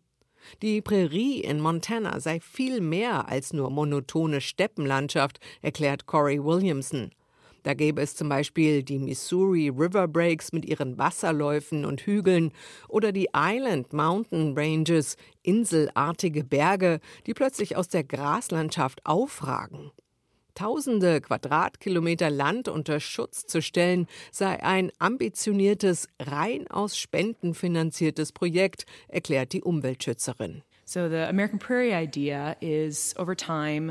Die 0.61 0.81
Prärie 0.81 1.39
in 1.39 1.61
Montana 1.61 2.19
sei 2.19 2.41
viel 2.41 2.81
mehr 2.81 3.29
als 3.29 3.53
nur 3.53 3.69
monotone 3.69 4.41
Steppenlandschaft, 4.41 5.39
erklärt 5.61 6.05
Corey 6.05 6.43
Williamson. 6.43 7.11
Da 7.65 7.73
gäbe 7.73 8.03
es 8.03 8.15
zum 8.15 8.29
Beispiel 8.29 8.83
die 8.83 8.99
Missouri 8.99 9.69
River 9.69 10.07
Breaks 10.07 10.53
mit 10.53 10.65
ihren 10.65 10.99
Wasserläufen 10.99 11.83
und 11.83 12.01
Hügeln 12.01 12.51
oder 12.87 13.11
die 13.11 13.29
Island 13.35 13.91
Mountain 13.91 14.53
Ranges, 14.55 15.17
inselartige 15.41 16.43
Berge, 16.43 16.99
die 17.25 17.33
plötzlich 17.33 17.75
aus 17.75 17.87
der 17.87 18.03
Graslandschaft 18.03 19.03
aufragen. 19.03 19.89
Tausende 20.53 21.21
Quadratkilometer 21.21 22.29
Land 22.29 22.67
unter 22.67 22.99
Schutz 22.99 23.47
zu 23.47 23.63
stellen, 23.63 24.05
sei 24.31 24.61
ein 24.61 24.91
ambitioniertes, 24.99 26.07
rein 26.21 26.67
aus 26.67 26.99
Spenden 26.99 27.55
finanziertes 27.55 28.31
Projekt, 28.31 28.85
erklärt 29.07 29.53
die 29.53 29.63
Umweltschützerin. 29.63 30.61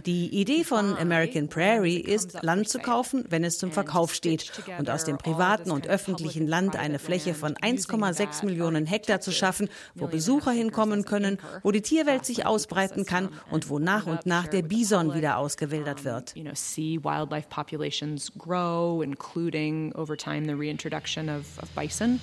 Die 0.07 0.29
Idee 0.41 0.63
von 0.63 0.97
American 0.97 1.49
Prairie 1.49 1.99
ist, 1.99 2.41
Land 2.45 2.69
zu 2.69 2.79
kaufen, 2.79 3.25
wenn 3.29 3.43
es 3.43 3.59
zum 3.59 3.73
Verkauf 3.73 4.15
steht 4.15 4.53
und 4.79 4.89
aus 4.89 5.03
dem 5.03 5.19
privaten 5.19 5.73
und 5.73 5.89
öffentlichen 5.89 6.47
Land 6.47 6.77
eine 6.77 7.01
Fläche 7.01 7.35
von 7.35 7.55
1,6 7.55 8.45
Millionen 8.45 8.87
Hektar 8.87 9.21
zu 9.21 9.33
schaffen, 9.33 9.69
wo 9.97 10.07
Besucher 10.07 10.53
hinkommen 10.53 11.05
können, 11.05 11.39
wo 11.65 11.73
die 11.73 11.83
Tierwelt 11.83 12.25
sich 12.25 12.47
ausbreiten 12.47 13.05
kann 13.05 13.29
und 13.51 13.69
wo 13.69 13.81
nach 13.81 14.07
und 14.07 14.25
nach 14.25 14.47
der 14.47 14.63
Bison 14.63 15.15
wieder 15.15 15.39
ausgewildert 15.39 16.05
wird. 16.05 16.37
wildlife 16.37 17.49
populations 17.49 18.31
grow, 18.39 19.03
including 19.03 19.93
over 19.95 20.17
time 20.17 20.47
the 20.47 20.55
reintroduction 20.55 21.29
of, 21.29 21.59
of 21.61 21.69
bison. 21.75 22.21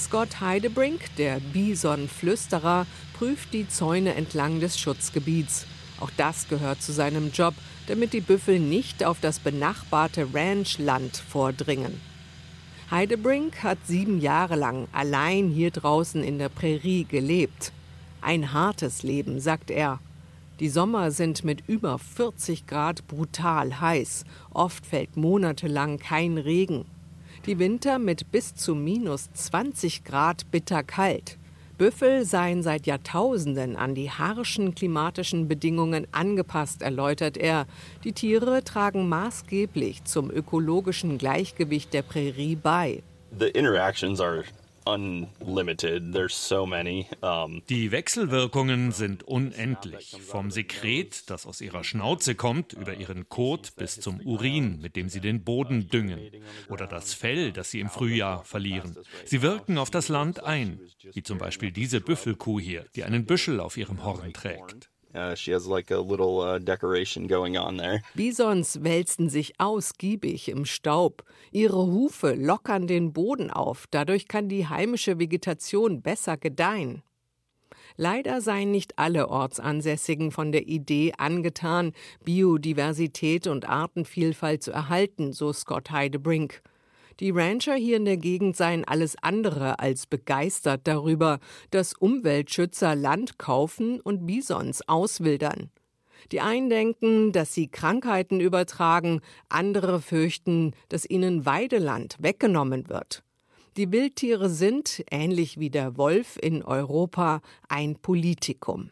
Scott 0.00 0.40
Heidebrink, 0.40 1.14
der 1.18 1.40
Bison-Flüsterer, 1.52 2.86
prüft 3.18 3.52
die 3.52 3.68
Zäune 3.68 4.14
entlang 4.14 4.58
des 4.58 4.78
Schutzgebiets. 4.78 5.66
Auch 6.00 6.10
das 6.16 6.48
gehört 6.48 6.80
zu 6.82 6.92
seinem 6.92 7.30
Job, 7.32 7.52
damit 7.86 8.14
die 8.14 8.22
Büffel 8.22 8.58
nicht 8.58 9.04
auf 9.04 9.20
das 9.20 9.40
benachbarte 9.40 10.28
Ranchland 10.32 11.18
vordringen. 11.18 12.00
Heidebrink 12.90 13.62
hat 13.62 13.78
sieben 13.84 14.20
Jahre 14.20 14.56
lang 14.56 14.88
allein 14.92 15.50
hier 15.50 15.70
draußen 15.70 16.24
in 16.24 16.38
der 16.38 16.48
Prärie 16.48 17.04
gelebt. 17.04 17.70
Ein 18.22 18.54
hartes 18.54 19.02
Leben, 19.02 19.38
sagt 19.38 19.70
er. 19.70 20.00
Die 20.60 20.70
Sommer 20.70 21.10
sind 21.10 21.44
mit 21.44 21.68
über 21.68 21.98
40 21.98 22.66
Grad 22.66 23.06
brutal 23.06 23.80
heiß. 23.80 24.24
Oft 24.50 24.86
fällt 24.86 25.18
monatelang 25.18 25.98
kein 25.98 26.38
Regen. 26.38 26.86
Die 27.50 27.58
Winter 27.58 27.98
mit 27.98 28.30
bis 28.30 28.54
zu 28.54 28.76
minus 28.76 29.28
20 29.32 30.04
Grad 30.04 30.48
bitterkalt. 30.52 31.36
Büffel 31.78 32.24
seien 32.24 32.62
seit 32.62 32.86
Jahrtausenden 32.86 33.74
an 33.74 33.96
die 33.96 34.08
harschen 34.08 34.76
klimatischen 34.76 35.48
Bedingungen 35.48 36.06
angepasst, 36.12 36.80
erläutert 36.80 37.36
er. 37.36 37.66
Die 38.04 38.12
Tiere 38.12 38.62
tragen 38.62 39.08
maßgeblich 39.08 40.04
zum 40.04 40.30
ökologischen 40.30 41.18
Gleichgewicht 41.18 41.92
der 41.92 42.02
Prärie 42.02 42.54
bei. 42.54 43.02
The 43.36 43.48
interactions 43.48 44.20
are 44.20 44.44
die 47.68 47.92
Wechselwirkungen 47.92 48.92
sind 48.92 49.22
unendlich. 49.22 50.16
Vom 50.20 50.50
Sekret, 50.50 51.30
das 51.30 51.46
aus 51.46 51.60
ihrer 51.60 51.84
Schnauze 51.84 52.34
kommt, 52.34 52.72
über 52.72 52.94
ihren 52.94 53.28
Kot 53.28 53.76
bis 53.76 54.00
zum 54.00 54.20
Urin, 54.20 54.80
mit 54.80 54.96
dem 54.96 55.08
sie 55.08 55.20
den 55.20 55.44
Boden 55.44 55.88
düngen. 55.88 56.20
Oder 56.68 56.86
das 56.86 57.14
Fell, 57.14 57.52
das 57.52 57.70
sie 57.70 57.80
im 57.80 57.88
Frühjahr 57.88 58.44
verlieren. 58.44 58.96
Sie 59.24 59.42
wirken 59.42 59.78
auf 59.78 59.90
das 59.90 60.08
Land 60.08 60.42
ein. 60.44 60.80
Wie 61.12 61.22
zum 61.22 61.38
Beispiel 61.38 61.72
diese 61.72 62.00
Büffelkuh 62.00 62.60
hier, 62.60 62.84
die 62.94 63.04
einen 63.04 63.26
Büschel 63.26 63.60
auf 63.60 63.76
ihrem 63.76 64.04
Horn 64.04 64.32
trägt. 64.32 64.90
Uh, 65.14 65.34
she 65.34 65.52
has 65.52 65.66
like 65.66 65.90
a 65.90 65.98
little 65.98 66.40
uh, 66.40 66.58
decoration 66.58 67.26
going 67.26 67.56
on 67.58 67.78
there. 67.78 68.00
Bisons 68.14 68.82
wälzen 68.82 69.28
sich 69.28 69.58
ausgiebig 69.58 70.48
im 70.48 70.64
Staub. 70.64 71.24
Ihre 71.50 71.86
Hufe 71.86 72.34
lockern 72.34 72.86
den 72.86 73.12
Boden 73.12 73.50
auf. 73.50 73.86
Dadurch 73.90 74.28
kann 74.28 74.48
die 74.48 74.68
heimische 74.68 75.18
Vegetation 75.18 76.00
besser 76.00 76.36
gedeihen. 76.36 77.02
Leider 77.96 78.40
seien 78.40 78.70
nicht 78.70 78.98
alle 78.98 79.28
Ortsansässigen 79.28 80.30
von 80.30 80.52
der 80.52 80.68
Idee 80.68 81.12
angetan, 81.18 81.92
Biodiversität 82.24 83.46
und 83.46 83.68
Artenvielfalt 83.68 84.62
zu 84.62 84.70
erhalten, 84.70 85.32
so 85.32 85.52
Scott 85.52 85.90
Heidebrink. 85.90 86.62
Die 87.20 87.30
Rancher 87.30 87.74
hier 87.74 87.98
in 87.98 88.06
der 88.06 88.16
Gegend 88.16 88.56
seien 88.56 88.86
alles 88.86 89.14
andere 89.22 89.78
als 89.78 90.06
begeistert 90.06 90.80
darüber, 90.84 91.38
dass 91.70 91.92
Umweltschützer 91.92 92.94
Land 92.94 93.38
kaufen 93.38 94.00
und 94.00 94.26
Bisons 94.26 94.88
auswildern. 94.88 95.70
Die 96.32 96.40
einen 96.40 96.70
denken, 96.70 97.32
dass 97.32 97.52
sie 97.52 97.68
Krankheiten 97.68 98.40
übertragen, 98.40 99.20
andere 99.50 100.00
fürchten, 100.00 100.72
dass 100.88 101.08
ihnen 101.08 101.44
Weideland 101.44 102.16
weggenommen 102.20 102.88
wird. 102.88 103.22
Die 103.76 103.92
Wildtiere 103.92 104.48
sind, 104.48 105.04
ähnlich 105.10 105.60
wie 105.60 105.70
der 105.70 105.98
Wolf 105.98 106.38
in 106.40 106.62
Europa, 106.62 107.42
ein 107.68 107.96
Politikum. 107.96 108.90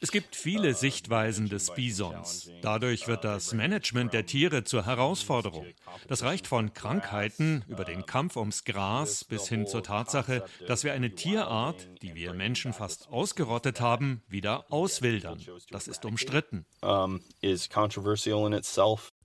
Es 0.00 0.12
gibt 0.12 0.36
viele 0.36 0.74
Sichtweisen 0.74 1.48
des 1.48 1.74
Bisons. 1.74 2.52
Dadurch 2.62 3.08
wird 3.08 3.24
das 3.24 3.52
Management 3.52 4.12
der 4.12 4.26
Tiere 4.26 4.62
zur 4.62 4.86
Herausforderung. 4.86 5.66
Das 6.06 6.22
reicht 6.22 6.46
von 6.46 6.72
Krankheiten 6.74 7.64
über 7.66 7.84
den 7.84 8.06
Kampf 8.06 8.36
ums 8.36 8.62
Gras 8.62 9.24
bis 9.24 9.48
hin 9.48 9.66
zur 9.66 9.82
Tatsache, 9.82 10.44
dass 10.68 10.84
wir 10.84 10.92
eine 10.92 11.16
Tierart, 11.16 11.88
die 12.00 12.14
wir 12.14 12.32
Menschen 12.32 12.72
fast 12.72 13.08
ausgerottet 13.08 13.80
haben, 13.80 14.22
wieder 14.28 14.70
auswildern. 14.70 15.44
Das 15.70 15.88
ist 15.88 16.04
umstritten. 16.04 16.64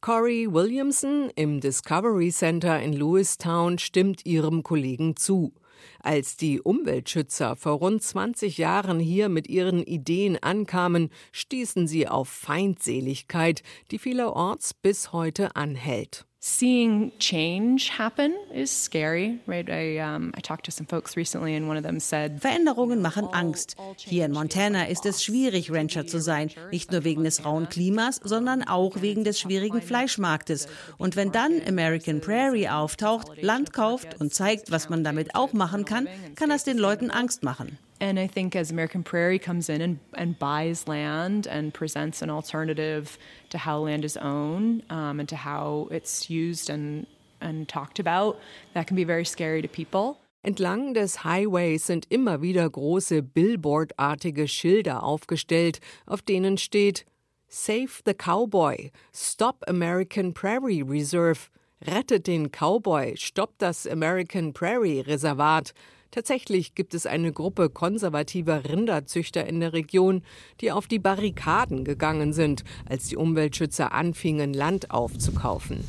Corey 0.01 0.51
Williamson 0.51 1.29
im 1.35 1.61
Discovery 1.61 2.31
Center 2.31 2.81
in 2.81 2.93
Lewistown 2.93 3.77
stimmt 3.77 4.25
ihrem 4.25 4.63
Kollegen 4.63 5.15
zu. 5.15 5.53
Als 5.99 6.37
die 6.37 6.61
Umweltschützer 6.61 7.55
vor 7.55 7.73
rund 7.73 8.03
20 8.03 8.57
Jahren 8.57 8.99
hier 8.99 9.29
mit 9.29 9.47
ihren 9.47 9.83
Ideen 9.83 10.37
ankamen, 10.41 11.09
stießen 11.31 11.87
sie 11.87 12.07
auf 12.07 12.29
Feindseligkeit, 12.29 13.63
die 13.91 13.99
vielerorts 13.99 14.73
bis 14.73 15.11
heute 15.13 15.55
anhält. 15.55 16.25
Seeing 16.45 17.13
change 17.19 17.87
happen 17.87 18.35
is 18.53 18.69
scary, 18.69 19.39
right? 19.47 19.69
I, 19.69 19.99
um, 19.99 20.33
I 20.35 20.41
talked 20.41 20.65
to 20.65 20.71
some 20.71 20.85
folks 20.85 21.15
recently 21.15 21.55
and 21.55 21.69
one 21.69 21.77
of 21.77 21.83
them 21.83 22.01
said, 22.01 22.41
Veränderungen 22.41 23.01
machen 23.01 23.29
Angst. 23.31 23.77
Hier 23.95 24.25
in 24.25 24.33
Montana 24.33 24.89
ist 24.89 25.05
es 25.05 25.23
schwierig, 25.23 25.71
Rancher 25.71 26.05
zu 26.05 26.19
sein. 26.19 26.51
Nicht 26.69 26.91
nur 26.91 27.05
wegen 27.05 27.23
des 27.23 27.45
rauen 27.45 27.69
Klimas, 27.69 28.19
sondern 28.21 28.61
auch 28.61 29.01
wegen 29.01 29.23
des 29.23 29.39
schwierigen 29.39 29.81
Fleischmarktes. 29.81 30.67
Und 30.97 31.15
wenn 31.15 31.31
dann 31.31 31.61
American 31.65 32.19
Prairie 32.19 32.67
auftaucht, 32.67 33.41
Land 33.41 33.71
kauft 33.71 34.19
und 34.19 34.33
zeigt, 34.33 34.69
was 34.69 34.89
man 34.89 35.05
damit 35.05 35.35
auch 35.35 35.53
machen 35.53 35.85
kann, 35.85 36.09
kann 36.35 36.49
das 36.49 36.65
den 36.65 36.77
Leuten 36.77 37.09
Angst 37.09 37.43
machen. 37.43 37.77
And 38.03 38.19
I 38.19 38.27
think 38.27 38.53
as 38.53 38.69
American 38.69 39.01
Prairie 39.01 39.39
comes 39.39 39.69
in 39.69 39.79
and, 39.81 39.97
and 40.15 40.37
buys 40.37 40.89
land 40.89 41.47
and 41.47 41.73
presents 41.73 42.21
an 42.21 42.29
alternative 42.29 43.17
to 43.49 43.57
how 43.57 43.79
land 43.79 44.03
is 44.03 44.17
owned 44.17 44.83
um, 44.89 45.21
and 45.21 45.29
to 45.29 45.37
how 45.37 45.87
it's 45.89 46.29
used 46.29 46.69
and, 46.69 47.07
and 47.39 47.65
talked 47.65 47.99
about, 47.99 48.37
that 48.73 48.87
can 48.87 48.97
be 48.97 49.05
very 49.05 49.23
scary 49.23 49.61
to 49.61 49.69
people. 49.69 50.17
Entlang 50.45 50.93
des 50.93 51.23
Highways 51.23 51.85
sind 51.85 52.05
immer 52.09 52.41
wieder 52.41 52.69
große 52.69 53.21
Billboard-artige 53.21 54.49
Schilder 54.49 55.01
aufgestellt, 55.01 55.79
auf 56.05 56.21
denen 56.21 56.57
steht 56.57 57.05
Save 57.47 58.01
the 58.03 58.13
Cowboy, 58.13 58.91
Stop 59.13 59.63
American 59.65 60.33
Prairie 60.33 60.81
Reserve, 60.81 61.47
rettet 61.87 62.27
den 62.27 62.51
Cowboy, 62.51 63.15
stoppt 63.15 63.61
das 63.61 63.87
American 63.87 64.51
Prairie 64.51 64.99
Reservat. 64.99 65.73
Tatsächlich 66.13 66.75
gibt 66.75 66.93
es 66.93 67.07
eine 67.07 67.31
Gruppe 67.31 67.71
konservativer 67.71 68.69
Rinderzüchter 68.69 69.47
in 69.47 69.59
der 69.59 69.73
Region, 69.73 70.21
die 70.61 70.71
auf 70.71 70.85
die 70.85 70.99
Barrikaden 70.99 71.83
gegangen 71.83 72.33
sind, 72.33 72.63
als 72.87 73.07
die 73.07 73.17
Umweltschützer 73.17 73.93
anfingen, 73.93 74.53
Land 74.53 74.91
aufzukaufen. 74.91 75.83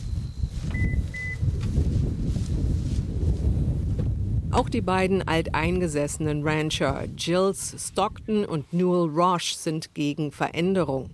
Auch 4.51 4.71
die 4.71 4.81
beiden 4.81 5.29
alteingesessenen 5.29 6.43
Rancher 6.43 7.05
Jills 7.19 7.77
Stockton 7.79 8.47
und 8.47 8.73
Newell 8.73 9.11
Roche 9.11 9.55
sind 9.55 9.95
gegen 9.95 10.33
Veränderung. 10.33 11.11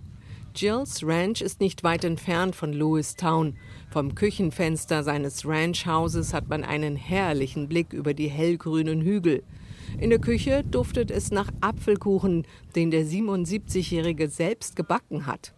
Jills 0.55 1.01
Ranch 1.03 1.41
ist 1.41 1.61
nicht 1.61 1.83
weit 1.83 2.03
entfernt 2.03 2.55
von 2.55 2.73
Lewistown. 2.73 3.57
Vom 3.89 4.15
Küchenfenster 4.15 5.03
seines 5.03 5.45
Ranchhauses 5.45 6.33
hat 6.33 6.49
man 6.49 6.63
einen 6.63 6.95
herrlichen 6.95 7.67
Blick 7.67 7.93
über 7.93 8.13
die 8.13 8.27
hellgrünen 8.27 9.01
Hügel. 9.01 9.43
In 9.99 10.09
der 10.09 10.19
Küche 10.19 10.63
duftet 10.63 11.09
es 11.11 11.31
nach 11.31 11.49
Apfelkuchen, 11.61 12.45
den 12.75 12.91
der 12.91 13.05
77-Jährige 13.05 14.29
selbst 14.29 14.75
gebacken 14.75 15.25
hat. 15.25 15.53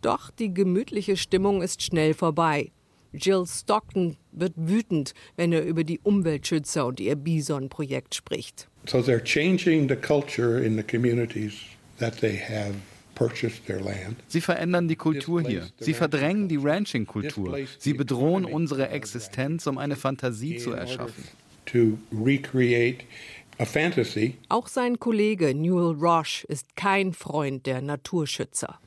Doch 0.00 0.30
die 0.30 0.52
gemütliche 0.52 1.16
Stimmung 1.16 1.62
ist 1.62 1.82
schnell 1.82 2.14
vorbei. 2.14 2.72
Jill 3.12 3.44
Stockton 3.46 4.16
wird 4.32 4.54
wütend, 4.56 5.14
wenn 5.36 5.52
er 5.52 5.64
über 5.64 5.84
die 5.84 6.00
Umweltschützer 6.00 6.86
und 6.86 6.98
ihr 6.98 7.14
Bison-Projekt 7.14 8.14
spricht. 8.14 8.68
So 8.86 8.98
they're 8.98 9.22
changing 9.22 9.88
the 9.88 9.96
culture 9.96 10.64
in 10.64 10.76
the 10.76 10.82
communities 10.82 11.54
that 11.98 12.18
they 12.20 12.36
have 12.36 12.74
Sie 14.28 14.40
verändern 14.40 14.88
die 14.88 14.96
Kultur 14.96 15.42
hier. 15.42 15.68
Sie 15.78 15.94
verdrängen 15.94 16.48
die 16.48 16.56
Ranching-Kultur. 16.56 17.58
Sie 17.78 17.94
bedrohen 17.94 18.44
unsere 18.44 18.88
Existenz, 18.88 19.66
um 19.66 19.78
eine 19.78 19.96
Fantasie 19.96 20.56
zu 20.56 20.72
erschaffen. 20.72 21.24
Auch 24.48 24.68
sein 24.68 24.98
Kollege 24.98 25.54
Newell 25.54 25.94
Roche 25.94 26.46
ist 26.48 26.74
kein 26.76 27.12
Freund 27.12 27.66
der 27.66 27.82
Naturschützer. 27.82 28.78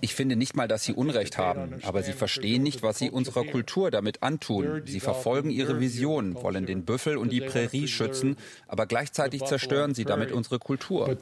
Ich 0.00 0.14
finde 0.14 0.36
nicht 0.36 0.56
mal, 0.56 0.68
dass 0.68 0.84
sie 0.84 0.94
Unrecht 0.94 1.38
haben, 1.38 1.74
aber 1.82 2.02
sie 2.02 2.12
verstehen 2.12 2.62
nicht, 2.62 2.82
was 2.82 2.98
sie 2.98 3.10
unserer 3.10 3.44
Kultur 3.44 3.90
damit 3.90 4.22
antun. 4.22 4.82
Sie 4.86 5.00
verfolgen 5.00 5.50
ihre 5.50 5.80
Vision, 5.80 6.34
wollen 6.34 6.66
den 6.66 6.84
Büffel 6.84 7.16
und 7.16 7.30
die 7.30 7.40
Prärie 7.42 7.88
schützen, 7.88 8.36
aber 8.66 8.86
gleichzeitig 8.86 9.44
zerstören 9.44 9.94
sie 9.94 10.04
damit 10.04 10.32
unsere 10.32 10.58
Kultur. 10.58 11.14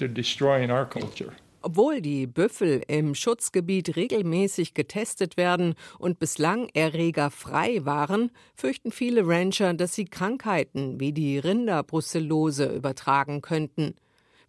Obwohl 1.62 2.00
die 2.00 2.26
Büffel 2.26 2.82
im 2.88 3.14
Schutzgebiet 3.14 3.94
regelmäßig 3.96 4.72
getestet 4.72 5.36
werden 5.36 5.74
und 5.98 6.18
bislang 6.18 6.70
erregerfrei 6.72 7.84
waren, 7.84 8.30
fürchten 8.54 8.92
viele 8.92 9.26
Rancher, 9.26 9.74
dass 9.74 9.94
sie 9.94 10.06
Krankheiten 10.06 11.00
wie 11.00 11.12
die 11.12 11.38
Rinderbrucellose 11.38 12.64
übertragen 12.64 13.42
könnten. 13.42 13.94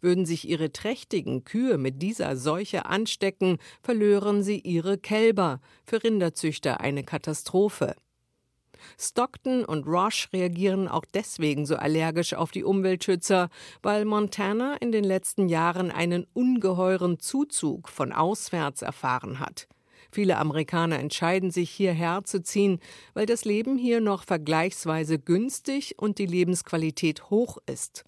Würden 0.01 0.25
sich 0.25 0.49
ihre 0.49 0.71
trächtigen 0.71 1.43
Kühe 1.43 1.77
mit 1.77 2.01
dieser 2.01 2.35
Seuche 2.35 2.85
anstecken, 2.85 3.57
verlören 3.81 4.43
sie 4.43 4.59
ihre 4.59 4.97
Kälber. 4.97 5.61
Für 5.85 6.03
Rinderzüchter 6.03 6.81
eine 6.81 7.03
Katastrophe. 7.03 7.95
Stockton 8.99 9.63
und 9.63 9.85
Roche 9.87 10.27
reagieren 10.33 10.87
auch 10.87 11.05
deswegen 11.13 11.65
so 11.65 11.75
allergisch 11.75 12.33
auf 12.33 12.51
die 12.51 12.63
Umweltschützer, 12.63 13.49
weil 13.81 14.05
Montana 14.05 14.75
in 14.77 14.91
den 14.91 15.03
letzten 15.03 15.49
Jahren 15.49 15.91
einen 15.91 16.25
ungeheuren 16.33 17.19
Zuzug 17.19 17.89
von 17.89 18.11
auswärts 18.11 18.81
erfahren 18.81 19.39
hat. 19.39 19.67
Viele 20.11 20.37
Amerikaner 20.37 20.99
entscheiden 20.99 21.51
sich 21.51 21.71
hierher 21.71 22.23
zu 22.25 22.43
ziehen, 22.43 22.79
weil 23.13 23.25
das 23.25 23.45
Leben 23.45 23.77
hier 23.77 24.01
noch 24.01 24.23
vergleichsweise 24.23 25.19
günstig 25.19 25.95
und 25.97 26.17
die 26.17 26.25
Lebensqualität 26.25 27.29
hoch 27.29 27.57
ist. 27.65 28.03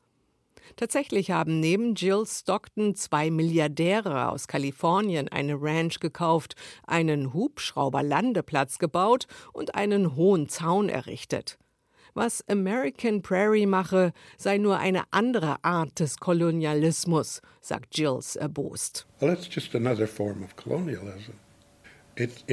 Tatsächlich 0.75 1.31
haben 1.31 1.59
neben 1.59 1.95
Jill 1.95 2.25
Stockton 2.25 2.95
zwei 2.95 3.29
Milliardäre 3.29 4.29
aus 4.29 4.47
Kalifornien 4.47 5.27
eine 5.29 5.55
Ranch 5.59 5.99
gekauft, 5.99 6.55
einen 6.85 7.33
Hubschrauberlandeplatz 7.33 8.79
gebaut 8.79 9.27
und 9.53 9.75
einen 9.75 10.15
hohen 10.15 10.49
Zaun 10.49 10.89
errichtet. 10.89 11.57
Was 12.15 12.47
American 12.47 13.23
Prairie 13.23 13.65
mache, 13.65 14.13
sei 14.37 14.59
nur 14.59 14.77
eine 14.77 15.03
andere 15.09 15.63
Art 15.63 15.99
des 15.99 16.17
Kolonialismus, 16.17 17.41
sagt 17.59 17.97
Jills 17.97 18.35
erbost. 18.35 19.07
Well, 19.19 19.33
it's 19.33 19.49
just 19.53 19.73
another 19.73 20.07
form 20.07 20.43
of 20.43 20.55
colonialism. 20.55 21.33
Es 22.15 22.45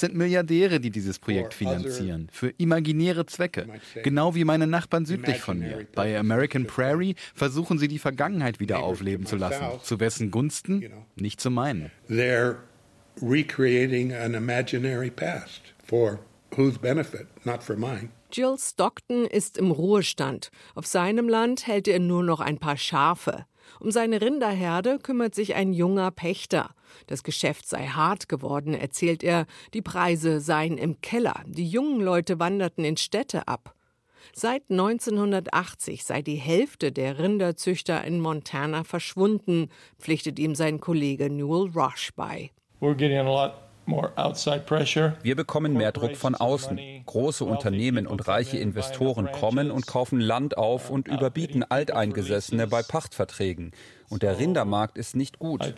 sind 0.00 0.14
Milliardäre, 0.14 0.80
die 0.80 0.90
dieses 0.90 1.18
Projekt 1.18 1.54
finanzieren, 1.54 2.28
für 2.30 2.50
imaginäre 2.50 3.26
Zwecke, 3.26 3.66
genau 4.02 4.34
wie 4.34 4.44
meine 4.44 4.66
Nachbarn 4.66 5.06
südlich 5.06 5.38
von 5.38 5.58
mir. 5.58 5.86
Bei 5.94 6.18
American 6.18 6.66
Prairie 6.66 7.16
versuchen 7.34 7.78
sie 7.78 7.88
die 7.88 7.98
Vergangenheit 7.98 8.60
wieder 8.60 8.80
aufleben 8.80 9.26
zu 9.26 9.36
lassen. 9.36 9.64
Zu 9.82 9.98
wessen 9.98 10.30
Gunsten? 10.30 10.84
Nicht 11.16 11.40
zu 11.40 11.50
meinen. 11.50 11.90
They're 12.08 12.56
recreating 13.20 14.12
an 14.12 14.34
imaginary 14.34 15.10
past 15.10 15.62
for 15.84 16.20
whose 16.56 16.78
benefit, 16.78 17.26
not 17.44 17.62
for 17.62 17.76
mine. 17.76 18.10
Jill 18.30 18.58
Stockton 18.58 19.24
ist 19.24 19.56
im 19.56 19.70
Ruhestand. 19.70 20.50
Auf 20.74 20.86
seinem 20.86 21.28
Land 21.28 21.66
hält 21.66 21.88
er 21.88 22.00
nur 22.00 22.22
noch 22.22 22.40
ein 22.40 22.58
paar 22.58 22.76
Schafe. 22.76 23.46
Um 23.80 23.90
seine 23.90 24.20
Rinderherde 24.20 24.98
kümmert 24.98 25.34
sich 25.34 25.54
ein 25.54 25.72
junger 25.72 26.10
Pächter. 26.10 26.70
Das 27.06 27.22
Geschäft 27.22 27.68
sei 27.68 27.86
hart 27.86 28.28
geworden, 28.28 28.74
erzählt 28.74 29.22
er. 29.22 29.46
Die 29.74 29.82
Preise 29.82 30.40
seien 30.40 30.78
im 30.78 31.00
Keller. 31.00 31.42
Die 31.46 31.68
jungen 31.68 32.00
Leute 32.00 32.38
wanderten 32.38 32.84
in 32.84 32.96
Städte 32.96 33.48
ab. 33.48 33.74
Seit 34.34 34.62
1980 34.70 36.04
sei 36.04 36.22
die 36.22 36.36
Hälfte 36.36 36.92
der 36.92 37.18
Rinderzüchter 37.18 38.04
in 38.04 38.20
Montana 38.20 38.84
verschwunden, 38.84 39.70
pflichtet 39.98 40.38
ihm 40.38 40.54
sein 40.54 40.80
Kollege 40.80 41.30
Newell 41.30 41.70
Rush 41.74 42.10
bei. 42.16 42.50
Wir 43.86 45.36
bekommen 45.36 45.74
mehr 45.74 45.92
Druck 45.92 46.16
von 46.16 46.34
außen. 46.34 46.78
Große 47.06 47.44
Unternehmen 47.44 48.06
und 48.06 48.26
reiche 48.26 48.58
Investoren 48.58 49.30
kommen 49.30 49.70
und 49.70 49.86
kaufen 49.86 50.20
Land 50.20 50.58
auf 50.58 50.90
und 50.90 51.08
überbieten 51.08 51.62
Alteingesessene 51.62 52.66
bei 52.66 52.82
Pachtverträgen. 52.82 53.72
Und 54.08 54.22
der 54.22 54.38
Rindermarkt 54.38 54.98
ist 54.98 55.16
nicht 55.16 55.38
gut. 55.38 55.74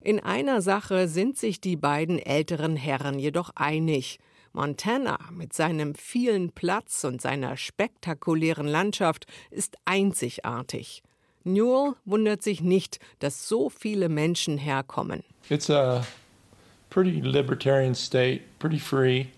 In 0.00 0.20
einer 0.20 0.62
Sache 0.62 1.08
sind 1.08 1.36
sich 1.36 1.60
die 1.60 1.76
beiden 1.76 2.18
älteren 2.18 2.76
Herren 2.76 3.18
jedoch 3.18 3.50
einig. 3.56 4.18
Montana 4.52 5.18
mit 5.32 5.52
seinem 5.52 5.94
vielen 5.94 6.52
Platz 6.52 7.04
und 7.04 7.20
seiner 7.20 7.56
spektakulären 7.56 8.66
Landschaft 8.66 9.26
ist 9.50 9.76
einzigartig. 9.84 11.02
Newell 11.48 11.94
wundert 12.04 12.42
sich 12.42 12.60
nicht, 12.60 13.00
dass 13.18 13.48
so 13.48 13.70
viele 13.70 14.08
Menschen 14.08 14.58
herkommen. 14.58 15.24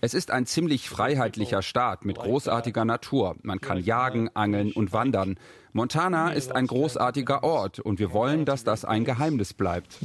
Es 0.01 0.13
ist 0.13 0.31
ein 0.31 0.45
ziemlich 0.45 0.89
freiheitlicher 0.89 1.61
Staat 1.61 2.05
mit 2.05 2.17
großartiger 2.17 2.85
Natur. 2.85 3.35
Man 3.43 3.59
kann 3.59 3.77
jagen, 3.77 4.29
angeln 4.33 4.71
und 4.71 4.93
wandern. 4.93 5.37
Montana 5.73 6.31
ist 6.31 6.53
ein 6.53 6.67
großartiger 6.67 7.43
Ort 7.43 7.79
und 7.79 7.99
wir 7.99 8.11
wollen, 8.13 8.45
dass 8.45 8.63
das 8.63 8.83
ein 8.83 9.05
Geheimnis 9.05 9.53
bleibt. 9.53 10.01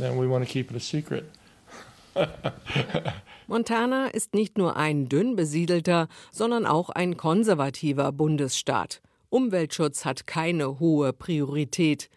Montana 3.47 4.07
ist 4.07 4.35
nicht 4.35 4.59
nur 4.59 4.77
ein 4.77 5.09
dünn 5.09 5.37
besiedelter, 5.37 6.09
sondern 6.33 6.67
auch 6.67 6.91
ein 6.91 7.17
konservativer 7.17 8.13
Bundesstaat. 8.13 9.01
Umweltschutz 9.29 10.05
hat 10.05 10.27
keine 10.27 10.79
hohe 10.79 11.13
Priorität. 11.13 12.09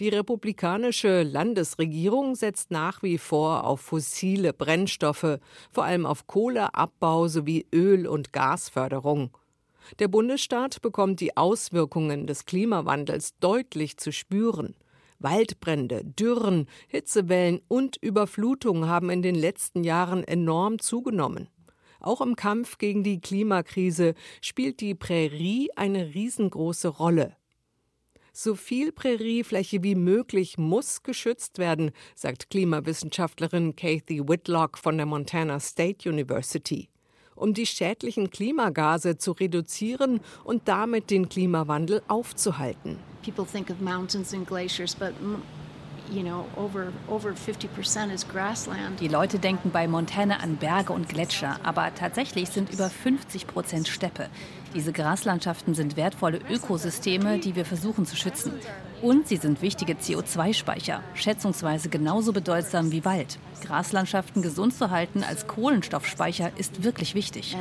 Die 0.00 0.08
republikanische 0.08 1.22
Landesregierung 1.22 2.34
setzt 2.34 2.70
nach 2.70 3.02
wie 3.02 3.18
vor 3.18 3.64
auf 3.64 3.80
fossile 3.80 4.52
Brennstoffe, 4.52 5.38
vor 5.70 5.84
allem 5.84 6.04
auf 6.04 6.26
Kohleabbau 6.26 7.28
sowie 7.28 7.66
Öl- 7.72 8.08
und 8.08 8.32
Gasförderung. 8.32 9.36
Der 9.98 10.08
Bundesstaat 10.08 10.82
bekommt 10.82 11.20
die 11.20 11.36
Auswirkungen 11.36 12.26
des 12.26 12.44
Klimawandels 12.44 13.38
deutlich 13.38 13.98
zu 13.98 14.12
spüren. 14.12 14.74
Waldbrände, 15.20 16.02
Dürren, 16.04 16.66
Hitzewellen 16.88 17.60
und 17.68 17.96
Überflutungen 17.96 18.88
haben 18.88 19.10
in 19.10 19.22
den 19.22 19.36
letzten 19.36 19.84
Jahren 19.84 20.24
enorm 20.24 20.80
zugenommen. 20.80 21.48
Auch 22.04 22.20
im 22.20 22.36
Kampf 22.36 22.76
gegen 22.76 23.02
die 23.02 23.18
Klimakrise 23.18 24.14
spielt 24.42 24.80
die 24.80 24.94
Prärie 24.94 25.70
eine 25.74 26.14
riesengroße 26.14 26.88
Rolle. 26.88 27.34
So 28.30 28.56
viel 28.56 28.92
Präriefläche 28.92 29.82
wie 29.82 29.94
möglich 29.94 30.58
muss 30.58 31.02
geschützt 31.02 31.58
werden, 31.58 31.92
sagt 32.14 32.50
Klimawissenschaftlerin 32.50 33.74
Kathy 33.74 34.20
Whitlock 34.28 34.76
von 34.76 34.98
der 34.98 35.06
Montana 35.06 35.60
State 35.60 36.06
University 36.06 36.90
um 37.36 37.52
die 37.52 37.66
schädlichen 37.66 38.30
Klimagase 38.30 39.18
zu 39.18 39.32
reduzieren 39.32 40.20
und 40.44 40.68
damit 40.68 41.10
den 41.10 41.28
Klimawandel 41.28 42.00
aufzuhalten. 42.06 42.96
People 43.24 43.44
think 43.44 43.70
of 43.70 43.80
mountains 43.80 44.32
and 44.32 44.46
glaciers, 44.46 44.94
but 44.94 45.12
die 49.00 49.08
Leute 49.08 49.38
denken 49.38 49.70
bei 49.70 49.88
Montana 49.88 50.36
an 50.38 50.56
Berge 50.56 50.92
und 50.92 51.08
Gletscher, 51.08 51.58
aber 51.62 51.94
tatsächlich 51.94 52.48
sind 52.50 52.72
über 52.72 52.90
50 52.90 53.46
Prozent 53.46 53.88
Steppe. 53.88 54.28
Diese 54.74 54.92
Graslandschaften 54.92 55.74
sind 55.74 55.96
wertvolle 55.96 56.40
Ökosysteme, 56.50 57.38
die 57.38 57.54
wir 57.54 57.64
versuchen 57.64 58.06
zu 58.06 58.16
schützen. 58.16 58.52
Und 59.02 59.28
sie 59.28 59.36
sind 59.36 59.62
wichtige 59.62 59.94
CO2-Speicher, 59.94 61.02
schätzungsweise 61.14 61.88
genauso 61.88 62.32
bedeutsam 62.32 62.90
wie 62.90 63.04
Wald. 63.04 63.38
Graslandschaften 63.62 64.42
gesund 64.42 64.74
zu 64.74 64.90
halten 64.90 65.22
als 65.22 65.46
Kohlenstoffspeicher 65.46 66.50
ist 66.56 66.82
wirklich 66.82 67.14
wichtig. 67.14 67.56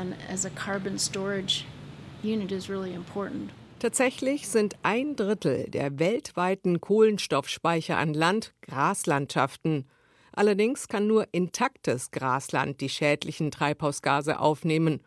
Tatsächlich 3.84 4.48
sind 4.48 4.78
ein 4.84 5.18
Drittel 5.18 5.70
der 5.70 6.00
weltweiten 6.00 6.80
Kohlenstoffspeicher 6.80 7.98
an 7.98 8.14
Land 8.14 8.54
Graslandschaften. 8.62 9.90
Allerdings 10.32 10.88
kann 10.88 11.06
nur 11.06 11.28
intaktes 11.34 12.12
Grasland 12.12 12.80
die 12.80 12.88
schädlichen 12.88 13.52
Treibhausgase 13.52 14.40
aufnehmen. 14.40 15.02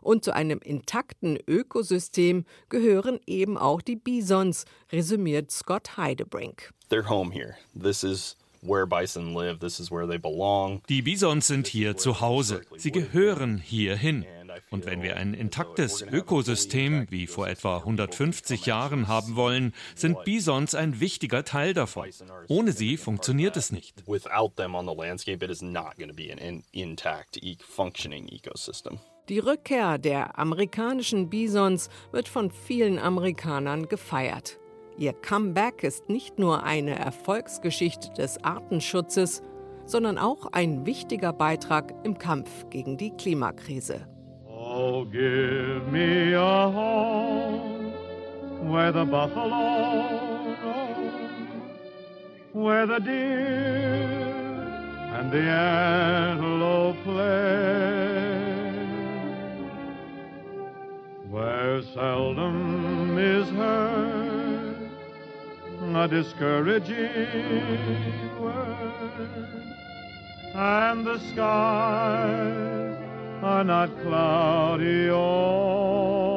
Und 0.00 0.22
zu 0.22 0.36
einem 0.36 0.60
intakten 0.60 1.36
Ökosystem 1.48 2.44
gehören 2.68 3.18
eben 3.26 3.58
auch 3.58 3.82
die 3.82 3.96
Bisons, 3.96 4.66
resümiert 4.92 5.50
Scott 5.50 5.96
Heidebrink. 5.96 6.72
They're 6.90 7.08
home 7.08 7.32
here. 7.32 7.56
This 7.74 8.04
is 8.04 8.36
die 10.88 11.02
Bisons 11.02 11.46
sind 11.48 11.66
hier 11.66 11.96
zu 11.96 12.20
Hause. 12.20 12.60
Sie 12.76 12.92
gehören 12.92 13.58
hierhin. 13.58 14.24
Und 14.70 14.86
wenn 14.86 15.02
wir 15.02 15.16
ein 15.16 15.34
intaktes 15.34 16.02
Ökosystem 16.02 17.06
wie 17.10 17.26
vor 17.26 17.48
etwa 17.48 17.78
150 17.78 18.66
Jahren 18.66 19.08
haben 19.08 19.36
wollen, 19.36 19.74
sind 19.94 20.24
Bisons 20.24 20.74
ein 20.74 21.00
wichtiger 21.00 21.44
Teil 21.44 21.74
davon. 21.74 22.08
Ohne 22.48 22.72
sie 22.72 22.96
funktioniert 22.96 23.56
es 23.56 23.72
nicht. 23.72 24.04
Die 29.28 29.38
Rückkehr 29.38 29.98
der 29.98 30.38
amerikanischen 30.38 31.30
Bisons 31.30 31.88
wird 32.10 32.28
von 32.28 32.50
vielen 32.50 32.98
Amerikanern 32.98 33.88
gefeiert. 33.88 34.58
Ihr 34.98 35.12
Comeback 35.12 35.84
ist 35.84 36.08
nicht 36.08 36.38
nur 36.38 36.64
eine 36.64 36.98
Erfolgsgeschichte 36.98 38.10
des 38.12 38.42
Artenschutzes, 38.44 39.42
sondern 39.86 40.18
auch 40.18 40.52
ein 40.52 40.86
wichtiger 40.86 41.32
Beitrag 41.32 41.94
im 42.04 42.18
Kampf 42.18 42.68
gegen 42.70 42.96
die 42.96 43.10
Klimakrise. 43.12 44.06
Oh, 44.74 45.04
give 45.04 45.92
me 45.92 46.32
a 46.32 46.38
home 46.40 47.92
where 48.70 48.90
the 48.90 49.04
buffalo 49.04 50.56
roam, 50.64 51.70
where 52.54 52.86
the 52.86 52.98
deer 52.98 54.00
and 55.12 55.30
the 55.30 55.42
antelope 55.42 56.96
play, 57.04 57.52
where 61.28 61.82
seldom 61.92 63.18
is 63.18 63.50
heard 63.50 64.90
a 65.96 66.08
discouraging 66.08 66.96
word, 68.40 69.52
and 70.54 71.06
the 71.06 71.18
skies 71.18 73.01
are 73.42 73.64
not 73.64 73.90
cloudy 74.02 75.10
or 75.10 76.31